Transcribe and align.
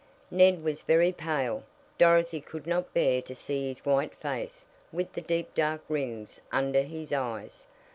Ned 0.31 0.63
was 0.63 0.81
very 0.81 1.11
pale. 1.11 1.61
Dorothy 1.99 2.41
could 2.41 2.65
not 2.65 2.91
bear 2.91 3.21
to 3.21 3.35
see 3.35 3.67
his 3.67 3.85
white 3.85 4.15
face 4.15 4.65
with 4.91 5.13
the 5.13 5.21
deep 5.21 5.53
dark 5.53 5.83
rings 5.87 6.41
under 6.51 6.81
his 6.81 7.13
eyes. 7.13 7.67